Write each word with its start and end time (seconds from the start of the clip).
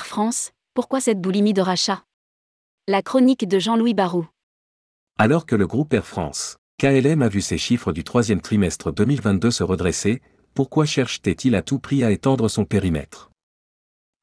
Air 0.00 0.06
France, 0.06 0.52
pourquoi 0.72 0.98
cette 0.98 1.20
boulimie 1.20 1.52
de 1.52 1.60
rachat? 1.60 2.04
La 2.88 3.02
chronique 3.02 3.46
de 3.46 3.58
Jean-Louis 3.58 3.92
Barou. 3.92 4.26
Alors 5.18 5.44
que 5.44 5.54
le 5.54 5.66
groupe 5.66 5.92
Air 5.92 6.06
France, 6.06 6.56
KLM 6.78 7.20
a 7.20 7.28
vu 7.28 7.42
ses 7.42 7.58
chiffres 7.58 7.92
du 7.92 8.02
troisième 8.02 8.40
trimestre 8.40 8.94
2022 8.94 9.50
se 9.50 9.62
redresser, 9.62 10.22
pourquoi 10.54 10.86
cherche-t-il 10.86 11.54
à 11.54 11.60
tout 11.60 11.78
prix 11.78 12.02
à 12.02 12.12
étendre 12.12 12.48
son 12.48 12.64
périmètre? 12.64 13.30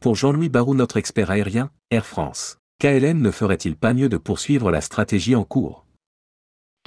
Pour 0.01 0.15
Jean-Louis 0.15 0.49
Barou, 0.49 0.73
notre 0.73 0.97
expert 0.97 1.29
aérien, 1.29 1.69
Air 1.91 2.07
France, 2.07 2.57
KLM 2.79 3.21
ne 3.21 3.29
ferait-il 3.29 3.75
pas 3.75 3.93
mieux 3.93 4.09
de 4.09 4.17
poursuivre 4.17 4.71
la 4.71 4.81
stratégie 4.81 5.35
en 5.35 5.43
cours? 5.43 5.85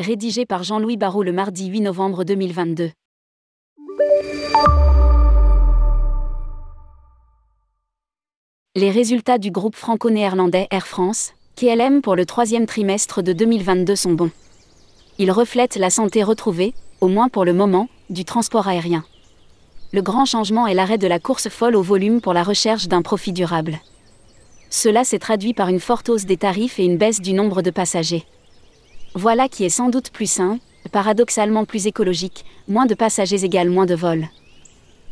Rédigé 0.01 0.47
par 0.47 0.65
Jean-Louis 0.65 0.97
Barou 0.97 1.23
le 1.23 1.33
mardi 1.33 1.69
8 1.69 1.83
novembre 1.83 2.25
2022. 2.25 2.91
Les 8.77 8.93
résultats 8.93 9.39
du 9.39 9.51
groupe 9.51 9.75
franco-néerlandais 9.75 10.69
Air 10.71 10.87
France, 10.87 11.33
KLM 11.57 12.03
pour 12.03 12.15
le 12.15 12.25
troisième 12.25 12.67
trimestre 12.67 13.21
de 13.21 13.33
2022 13.33 13.97
sont 13.97 14.13
bons. 14.13 14.31
Ils 15.19 15.33
reflètent 15.33 15.75
la 15.75 15.91
santé 15.91 16.23
retrouvée, 16.23 16.73
au 17.01 17.09
moins 17.09 17.29
pour 17.29 17.45
le 17.45 17.53
moment, 17.53 17.89
du 18.11 18.25
transport 18.25 18.69
aérien. 18.69 19.03
Le 19.91 20.03
grand 20.03 20.25
changement 20.25 20.69
est 20.69 20.75
l'arrêt 20.75 20.99
de 20.99 21.09
la 21.09 21.19
course 21.19 21.49
folle 21.49 21.75
au 21.75 21.83
volume 21.83 22.21
pour 22.21 22.33
la 22.33 22.45
recherche 22.45 22.87
d'un 22.87 23.03
profit 23.03 23.33
durable. 23.33 23.81
Cela 24.69 25.03
s'est 25.03 25.19
traduit 25.19 25.53
par 25.53 25.67
une 25.67 25.81
forte 25.81 26.09
hausse 26.09 26.25
des 26.25 26.37
tarifs 26.37 26.79
et 26.79 26.85
une 26.85 26.97
baisse 26.97 27.21
du 27.21 27.33
nombre 27.33 27.63
de 27.63 27.73
passagers. 27.73 28.25
Voilà 29.17 29.49
qui 29.49 29.65
est 29.65 29.69
sans 29.69 29.89
doute 29.89 30.13
plus 30.13 30.31
sain, 30.31 30.61
paradoxalement 30.93 31.65
plus 31.65 31.89
écologique, 31.89 32.45
moins 32.69 32.87
de 32.87 32.95
passagers 32.95 33.45
égale 33.45 33.69
moins 33.69 33.87
de 33.87 33.97
vols. 33.97 34.29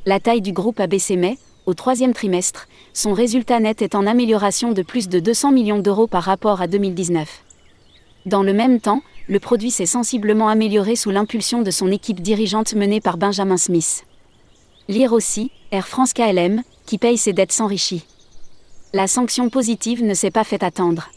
La 0.07 0.21
taille 0.21 0.43
du 0.43 0.53
groupe 0.53 0.79
a 0.79 0.87
baissé 0.87 1.17
mais, 1.17 1.39
au 1.69 1.75
troisième 1.75 2.15
trimestre, 2.15 2.67
son 2.95 3.13
résultat 3.13 3.61
net 3.61 3.83
est 3.83 3.95
en 3.95 4.07
amélioration 4.07 4.73
de 4.73 4.81
plus 4.81 5.07
de 5.07 5.21
200 5.21 5.53
millions 5.53 5.81
d'euros 5.81 6.07
par 6.07 6.23
rapport 6.23 6.63
à 6.63 6.67
2019. 6.67 7.45
Dans 8.25 8.43
le 8.43 8.55
même 8.55 8.81
temps, 8.81 9.03
le 9.29 9.39
produit 9.39 9.71
s'est 9.71 9.85
sensiblement 9.85 10.49
amélioré 10.49 10.97
sous 10.97 11.11
l'impulsion 11.11 11.61
de 11.61 11.71
son 11.71 11.93
équipe 11.93 12.23
dirigeante 12.23 12.73
menée 12.73 13.03
par 13.03 13.19
Benjamin 13.19 13.59
Smith. 13.59 14.07
Lire 14.89 15.13
aussi, 15.13 15.51
Air 15.71 15.87
France 15.87 16.15
KLM, 16.15 16.63
qui 16.87 16.97
paye 16.97 17.19
ses 17.19 17.35
dettes 17.35 17.53
s'enrichit. 17.53 18.07
La 18.95 19.07
sanction 19.07 19.51
positive 19.51 20.03
ne 20.03 20.15
s'est 20.15 20.31
pas 20.31 20.45
fait 20.45 20.63
attendre. 20.63 21.11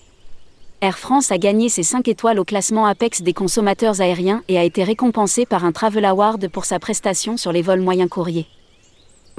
Air 0.82 1.00
France 1.00 1.32
a 1.32 1.38
gagné 1.38 1.70
ses 1.70 1.84
5 1.84 2.10
étoiles 2.10 2.40
au 2.40 2.44
classement 2.44 2.86
Apex 2.86 3.22
des 3.22 3.32
consommateurs 3.32 4.02
aériens 4.02 4.44
et 4.50 4.58
a 4.58 4.66
été 4.66 4.84
récompensé 4.84 5.46
par 5.46 5.64
un 5.64 5.72
Travel 5.72 6.04
Award 6.04 6.50
pour 6.50 6.66
sa 6.66 6.78
prestation 6.78 7.38
sur 7.38 7.54
les 7.54 7.62
vols 7.62 7.80
moyens 7.80 8.10
courriers. 8.10 8.48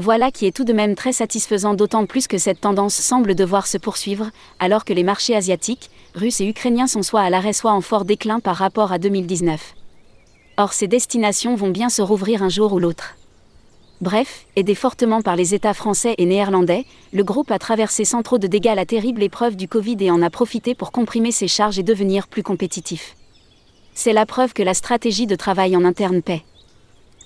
Voilà 0.02 0.32
qui 0.32 0.46
est 0.46 0.56
tout 0.56 0.64
de 0.64 0.72
même 0.72 0.96
très 0.96 1.12
satisfaisant 1.12 1.74
d'autant 1.74 2.06
plus 2.06 2.26
que 2.26 2.36
cette 2.36 2.60
tendance 2.60 2.96
semble 2.96 3.36
devoir 3.36 3.68
se 3.68 3.78
poursuivre, 3.78 4.30
alors 4.58 4.84
que 4.84 4.92
les 4.92 5.04
marchés 5.04 5.36
asiatiques, 5.36 5.90
russes 6.16 6.40
et 6.40 6.48
ukrainiens 6.48 6.88
sont 6.88 7.04
soit 7.04 7.20
à 7.20 7.30
l'arrêt 7.30 7.52
soit 7.52 7.70
en 7.70 7.80
fort 7.80 8.04
déclin 8.04 8.40
par 8.40 8.56
rapport 8.56 8.90
à 8.90 8.98
2019. 8.98 9.76
Or 10.56 10.72
ces 10.72 10.88
destinations 10.88 11.54
vont 11.54 11.70
bien 11.70 11.88
se 11.88 12.02
rouvrir 12.02 12.42
un 12.42 12.48
jour 12.48 12.72
ou 12.72 12.80
l'autre. 12.80 13.14
Bref, 14.00 14.46
aidé 14.56 14.74
fortement 14.74 15.22
par 15.22 15.36
les 15.36 15.54
États 15.54 15.72
français 15.72 16.16
et 16.18 16.26
néerlandais, 16.26 16.84
le 17.12 17.22
groupe 17.22 17.52
a 17.52 17.60
traversé 17.60 18.04
sans 18.04 18.24
trop 18.24 18.38
de 18.38 18.48
dégâts 18.48 18.74
la 18.74 18.86
terrible 18.86 19.22
épreuve 19.22 19.54
du 19.54 19.68
Covid 19.68 19.98
et 20.00 20.10
en 20.10 20.20
a 20.20 20.30
profité 20.30 20.74
pour 20.74 20.90
comprimer 20.90 21.30
ses 21.30 21.46
charges 21.46 21.78
et 21.78 21.84
devenir 21.84 22.26
plus 22.26 22.42
compétitif. 22.42 23.14
C'est 23.94 24.12
la 24.12 24.26
preuve 24.26 24.52
que 24.52 24.64
la 24.64 24.74
stratégie 24.74 25.28
de 25.28 25.36
travail 25.36 25.76
en 25.76 25.84
interne 25.84 26.22
paie. 26.22 26.42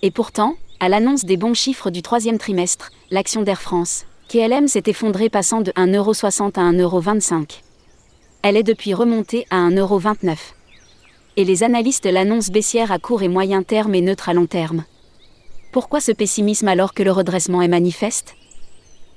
Et 0.02 0.10
pourtant, 0.10 0.56
à 0.80 0.88
l'annonce 0.88 1.24
des 1.24 1.36
bons 1.36 1.54
chiffres 1.54 1.90
du 1.90 2.02
troisième 2.02 2.38
trimestre, 2.38 2.90
l'action 3.10 3.42
d'Air 3.42 3.60
France, 3.60 4.04
KLM 4.28 4.68
s'est 4.68 4.82
effondrée 4.86 5.28
passant 5.28 5.60
de 5.60 5.70
1,60€ 5.72 6.58
à 6.58 6.72
1,25€. 6.72 7.60
Elle 8.42 8.56
est 8.56 8.62
depuis 8.62 8.94
remontée 8.94 9.46
à 9.50 9.56
1,29€. 9.68 10.36
Et 11.36 11.44
les 11.44 11.62
analystes 11.62 12.06
l'annoncent 12.06 12.52
baissière 12.52 12.92
à 12.92 12.98
court 12.98 13.22
et 13.22 13.28
moyen 13.28 13.62
terme 13.62 13.94
et 13.94 14.00
neutre 14.00 14.28
à 14.28 14.34
long 14.34 14.46
terme. 14.46 14.84
Pourquoi 15.72 16.00
ce 16.00 16.12
pessimisme 16.12 16.68
alors 16.68 16.94
que 16.94 17.02
le 17.02 17.12
redressement 17.12 17.62
est 17.62 17.68
manifeste? 17.68 18.34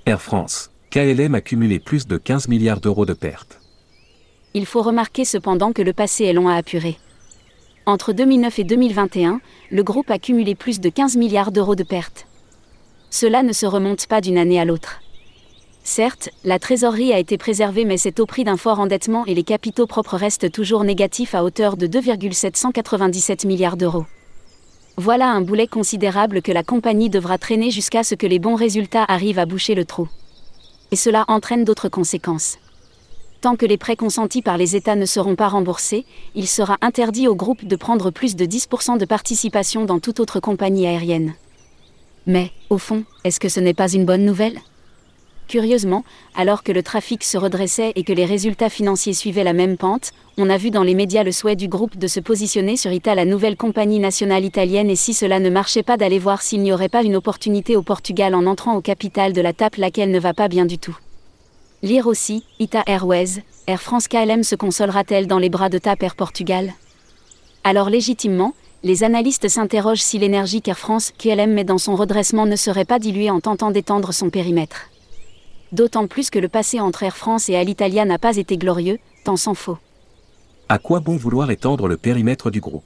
Air 0.05 0.21
France, 0.21 0.71
KLM 0.91 1.35
a 1.35 1.41
cumulé 1.41 1.79
plus 1.79 2.07
de 2.07 2.17
15 2.17 2.47
milliards 2.47 2.81
d'euros 2.81 3.05
de 3.05 3.13
pertes. 3.13 3.59
Il 4.53 4.65
faut 4.65 4.81
remarquer 4.81 5.25
cependant 5.25 5.71
que 5.71 5.81
le 5.81 5.93
passé 5.93 6.25
est 6.25 6.33
long 6.33 6.49
à 6.49 6.55
apurer. 6.55 6.97
Entre 7.89 8.13
2009 8.13 8.59
et 8.59 8.63
2021, 8.65 9.41
le 9.71 9.81
groupe 9.81 10.11
a 10.11 10.19
cumulé 10.19 10.53
plus 10.53 10.79
de 10.79 10.89
15 10.89 11.17
milliards 11.17 11.51
d'euros 11.51 11.73
de 11.73 11.81
pertes. 11.81 12.27
Cela 13.09 13.41
ne 13.41 13.51
se 13.51 13.65
remonte 13.65 14.05
pas 14.05 14.21
d'une 14.21 14.37
année 14.37 14.59
à 14.59 14.65
l'autre. 14.65 14.99
Certes, 15.83 16.29
la 16.43 16.59
trésorerie 16.59 17.13
a 17.13 17.17
été 17.17 17.39
préservée 17.39 17.85
mais 17.85 17.97
c'est 17.97 18.19
au 18.19 18.27
prix 18.27 18.43
d'un 18.43 18.57
fort 18.57 18.79
endettement 18.79 19.25
et 19.25 19.33
les 19.33 19.41
capitaux 19.41 19.87
propres 19.87 20.17
restent 20.17 20.51
toujours 20.51 20.83
négatifs 20.83 21.33
à 21.33 21.43
hauteur 21.43 21.77
de 21.77 21.87
2,797 21.87 23.45
milliards 23.45 23.75
d'euros. 23.75 24.05
Voilà 24.97 25.31
un 25.31 25.41
boulet 25.41 25.65
considérable 25.65 26.43
que 26.43 26.51
la 26.51 26.61
compagnie 26.61 27.09
devra 27.09 27.39
traîner 27.39 27.71
jusqu'à 27.71 28.03
ce 28.03 28.13
que 28.13 28.27
les 28.27 28.37
bons 28.37 28.53
résultats 28.53 29.05
arrivent 29.07 29.39
à 29.39 29.47
boucher 29.47 29.73
le 29.73 29.85
trou. 29.85 30.07
Et 30.91 30.95
cela 30.95 31.25
entraîne 31.27 31.63
d'autres 31.63 31.89
conséquences. 31.89 32.59
Tant 33.41 33.55
que 33.55 33.65
les 33.65 33.77
prêts 33.77 33.95
consentis 33.95 34.41
par 34.41 34.57
les 34.57 34.75
États 34.75 34.97
ne 34.97 35.05
seront 35.05 35.35
pas 35.35 35.47
remboursés, 35.47 36.05
il 36.35 36.45
sera 36.45 36.77
interdit 36.81 37.29
au 37.29 37.35
groupe 37.35 37.65
de 37.65 37.75
prendre 37.77 38.11
plus 38.11 38.35
de 38.35 38.45
10% 38.45 38.97
de 38.97 39.05
participation 39.05 39.85
dans 39.85 39.99
toute 39.99 40.19
autre 40.19 40.41
compagnie 40.41 40.87
aérienne. 40.87 41.35
Mais, 42.27 42.51
au 42.69 42.77
fond, 42.77 43.05
est-ce 43.23 43.39
que 43.39 43.47
ce 43.47 43.61
n'est 43.61 43.73
pas 43.73 43.93
une 43.93 44.03
bonne 44.03 44.25
nouvelle? 44.25 44.59
Curieusement, 45.47 46.03
alors 46.35 46.63
que 46.63 46.73
le 46.73 46.83
trafic 46.83 47.23
se 47.23 47.37
redressait 47.37 47.93
et 47.95 48.03
que 48.03 48.11
les 48.11 48.25
résultats 48.25 48.69
financiers 48.69 49.13
suivaient 49.13 49.45
la 49.45 49.53
même 49.53 49.77
pente, 49.77 50.11
on 50.37 50.49
a 50.49 50.57
vu 50.57 50.69
dans 50.69 50.83
les 50.83 50.93
médias 50.93 51.23
le 51.23 51.31
souhait 51.31 51.55
du 51.55 51.69
groupe 51.69 51.97
de 51.97 52.07
se 52.07 52.19
positionner 52.19 52.75
sur 52.75 52.91
ITA, 52.91 53.15
la 53.15 53.25
nouvelle 53.25 53.55
compagnie 53.55 53.99
nationale 53.99 54.43
italienne, 54.43 54.89
et 54.89 54.97
si 54.97 55.13
cela 55.13 55.39
ne 55.39 55.49
marchait 55.49 55.81
pas, 55.81 55.95
d'aller 55.95 56.19
voir 56.19 56.41
s'il 56.41 56.61
n'y 56.61 56.73
aurait 56.73 56.89
pas 56.89 57.03
une 57.03 57.15
opportunité 57.15 57.77
au 57.77 57.83
Portugal 57.83 58.35
en 58.35 58.45
entrant 58.45 58.75
au 58.75 58.81
capital 58.81 59.31
de 59.31 59.41
la 59.41 59.53
TAP, 59.53 59.77
laquelle 59.77 60.11
ne 60.11 60.19
va 60.19 60.33
pas 60.33 60.49
bien 60.49 60.65
du 60.65 60.77
tout. 60.77 60.97
Lire 61.81 62.07
aussi, 62.07 62.43
ITA 62.59 62.83
Airways, 62.87 63.41
Air 63.65 63.81
France 63.81 64.09
KLM 64.09 64.43
se 64.43 64.55
consolera-t-elle 64.55 65.27
dans 65.27 65.39
les 65.39 65.49
bras 65.49 65.69
de 65.69 65.77
TAP 65.77 66.03
Air 66.03 66.15
Portugal? 66.15 66.73
Alors 67.63 67.89
légitimement, 67.89 68.53
les 68.83 69.05
analystes 69.05 69.47
s'interrogent 69.47 70.01
si 70.01 70.19
l'énergie 70.19 70.61
qu'Air 70.61 70.77
France 70.77 71.13
KLM 71.17 71.53
met 71.53 71.63
dans 71.63 71.77
son 71.77 71.95
redressement 71.95 72.45
ne 72.45 72.57
serait 72.57 72.83
pas 72.83 72.99
diluée 72.99 73.29
en 73.29 73.39
tentant 73.39 73.71
d'étendre 73.71 74.13
son 74.13 74.29
périmètre. 74.29 74.89
D'autant 75.71 76.07
plus 76.07 76.29
que 76.29 76.39
le 76.39 76.49
passé 76.49 76.81
entre 76.81 77.03
Air 77.03 77.15
France 77.15 77.47
et 77.47 77.55
Alitalia 77.55 78.03
n'a 78.03 78.17
pas 78.17 78.35
été 78.35 78.57
glorieux, 78.57 78.99
tant 79.23 79.37
s'en 79.37 79.53
faut. 79.53 79.77
À 80.67 80.79
quoi 80.79 80.99
bon 80.99 81.15
vouloir 81.15 81.49
étendre 81.49 81.87
le 81.87 81.95
périmètre 81.95 82.51
du 82.51 82.59
groupe? 82.59 82.83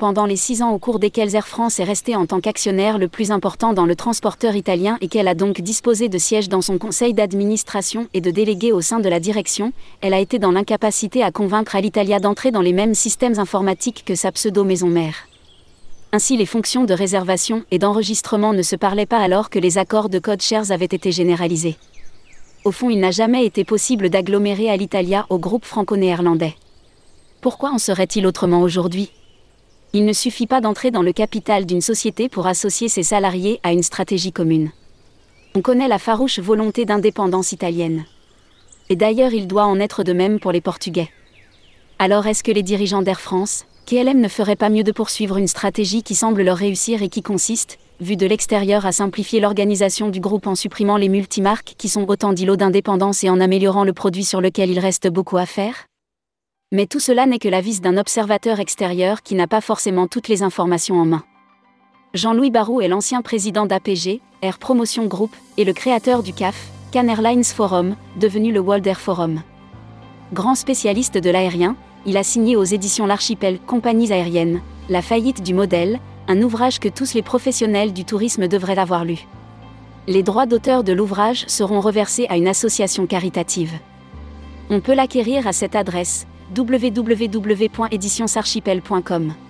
Pendant 0.00 0.24
les 0.24 0.36
six 0.36 0.62
ans 0.62 0.72
au 0.72 0.78
cours 0.78 0.98
desquels 0.98 1.36
Air 1.36 1.46
France 1.46 1.78
est 1.78 1.84
resté 1.84 2.16
en 2.16 2.24
tant 2.24 2.40
qu'actionnaire 2.40 2.96
le 2.96 3.06
plus 3.06 3.30
important 3.30 3.74
dans 3.74 3.84
le 3.84 3.94
transporteur 3.94 4.56
italien 4.56 4.96
et 5.02 5.08
qu'elle 5.08 5.28
a 5.28 5.34
donc 5.34 5.60
disposé 5.60 6.08
de 6.08 6.16
sièges 6.16 6.48
dans 6.48 6.62
son 6.62 6.78
conseil 6.78 7.12
d'administration 7.12 8.08
et 8.14 8.22
de 8.22 8.30
délégués 8.30 8.72
au 8.72 8.80
sein 8.80 8.98
de 8.98 9.10
la 9.10 9.20
direction, 9.20 9.74
elle 10.00 10.14
a 10.14 10.18
été 10.18 10.38
dans 10.38 10.52
l'incapacité 10.52 11.22
à 11.22 11.30
convaincre 11.30 11.76
Alitalia 11.76 12.18
d'entrer 12.18 12.50
dans 12.50 12.62
les 12.62 12.72
mêmes 12.72 12.94
systèmes 12.94 13.38
informatiques 13.38 14.02
que 14.06 14.14
sa 14.14 14.32
pseudo-maison 14.32 14.86
mère. 14.86 15.16
Ainsi 16.12 16.38
les 16.38 16.46
fonctions 16.46 16.84
de 16.84 16.94
réservation 16.94 17.64
et 17.70 17.78
d'enregistrement 17.78 18.54
ne 18.54 18.62
se 18.62 18.76
parlaient 18.76 19.04
pas 19.04 19.18
alors 19.18 19.50
que 19.50 19.58
les 19.58 19.76
accords 19.76 20.08
de 20.08 20.18
code 20.18 20.40
shares 20.40 20.72
avaient 20.72 20.86
été 20.86 21.12
généralisés. 21.12 21.76
Au 22.64 22.72
fond, 22.72 22.88
il 22.88 23.00
n'a 23.00 23.10
jamais 23.10 23.44
été 23.44 23.64
possible 23.64 24.08
d'agglomérer 24.08 24.70
Alitalia 24.70 25.26
au 25.28 25.38
groupe 25.38 25.66
franco-néerlandais. 25.66 26.54
Pourquoi 27.42 27.70
en 27.70 27.78
serait-il 27.78 28.26
autrement 28.26 28.62
aujourd'hui? 28.62 29.10
Il 29.92 30.04
ne 30.04 30.12
suffit 30.12 30.46
pas 30.46 30.60
d'entrer 30.60 30.90
dans 30.90 31.02
le 31.02 31.12
capital 31.12 31.66
d'une 31.66 31.80
société 31.80 32.28
pour 32.28 32.46
associer 32.46 32.88
ses 32.88 33.02
salariés 33.02 33.58
à 33.62 33.72
une 33.72 33.82
stratégie 33.82 34.32
commune. 34.32 34.70
On 35.56 35.62
connaît 35.62 35.88
la 35.88 35.98
farouche 35.98 36.38
volonté 36.38 36.84
d'indépendance 36.84 37.50
italienne. 37.50 38.04
Et 38.88 38.96
d'ailleurs 38.96 39.32
il 39.32 39.48
doit 39.48 39.64
en 39.66 39.80
être 39.80 40.04
de 40.04 40.12
même 40.12 40.38
pour 40.38 40.52
les 40.52 40.60
Portugais. 40.60 41.08
Alors 41.98 42.26
est-ce 42.26 42.44
que 42.44 42.52
les 42.52 42.62
dirigeants 42.62 43.02
d'Air 43.02 43.20
France, 43.20 43.66
KLM 43.86 44.20
ne 44.20 44.28
feraient 44.28 44.54
pas 44.54 44.68
mieux 44.68 44.84
de 44.84 44.92
poursuivre 44.92 45.36
une 45.36 45.48
stratégie 45.48 46.04
qui 46.04 46.14
semble 46.14 46.42
leur 46.42 46.56
réussir 46.56 47.02
et 47.02 47.08
qui 47.08 47.22
consiste, 47.22 47.78
vue 48.00 48.16
de 48.16 48.26
l'extérieur, 48.26 48.86
à 48.86 48.92
simplifier 48.92 49.40
l'organisation 49.40 50.08
du 50.08 50.20
groupe 50.20 50.46
en 50.46 50.54
supprimant 50.54 50.96
les 50.96 51.08
multimarques 51.08 51.74
qui 51.76 51.88
sont 51.88 52.08
autant 52.08 52.32
d'îlots 52.32 52.56
d'indépendance 52.56 53.24
et 53.24 53.30
en 53.30 53.40
améliorant 53.40 53.84
le 53.84 53.92
produit 53.92 54.24
sur 54.24 54.40
lequel 54.40 54.70
il 54.70 54.78
reste 54.78 55.08
beaucoup 55.08 55.38
à 55.38 55.46
faire? 55.46 55.89
Mais 56.72 56.86
tout 56.86 57.00
cela 57.00 57.26
n'est 57.26 57.40
que 57.40 57.48
la 57.48 57.60
vis 57.60 57.80
d'un 57.80 57.96
observateur 57.96 58.60
extérieur 58.60 59.22
qui 59.22 59.34
n'a 59.34 59.48
pas 59.48 59.60
forcément 59.60 60.06
toutes 60.06 60.28
les 60.28 60.44
informations 60.44 61.00
en 61.00 61.04
main. 61.04 61.24
Jean-Louis 62.14 62.50
Barou 62.50 62.80
est 62.80 62.88
l'ancien 62.88 63.22
président 63.22 63.66
d'APG, 63.66 64.20
Air 64.42 64.58
Promotion 64.58 65.06
Group, 65.06 65.34
et 65.56 65.64
le 65.64 65.72
créateur 65.72 66.22
du 66.22 66.32
CAF, 66.32 66.68
Can 66.92 67.08
Airlines 67.08 67.44
Forum, 67.44 67.96
devenu 68.16 68.52
le 68.52 68.60
World 68.60 68.86
Air 68.86 69.00
Forum. 69.00 69.42
Grand 70.32 70.54
spécialiste 70.54 71.18
de 71.18 71.30
l'aérien, 71.30 71.76
il 72.06 72.16
a 72.16 72.22
signé 72.22 72.54
aux 72.54 72.64
éditions 72.64 73.06
L'Archipel 73.06 73.58
Compagnies 73.66 74.12
aériennes, 74.12 74.60
La 74.88 75.02
faillite 75.02 75.42
du 75.42 75.54
modèle, 75.54 75.98
un 76.28 76.40
ouvrage 76.40 76.78
que 76.78 76.88
tous 76.88 77.14
les 77.14 77.22
professionnels 77.22 77.92
du 77.92 78.04
tourisme 78.04 78.46
devraient 78.46 78.78
avoir 78.78 79.04
lu. 79.04 79.26
Les 80.06 80.22
droits 80.22 80.46
d'auteur 80.46 80.84
de 80.84 80.92
l'ouvrage 80.92 81.44
seront 81.48 81.80
reversés 81.80 82.26
à 82.28 82.36
une 82.36 82.48
association 82.48 83.06
caritative. 83.06 83.72
On 84.70 84.80
peut 84.80 84.94
l'acquérir 84.94 85.48
à 85.48 85.52
cette 85.52 85.74
adresse 85.74 86.26
www.éditionsarchipel.com. 86.54 89.49